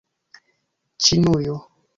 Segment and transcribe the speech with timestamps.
[1.09, 1.63] ĉinujo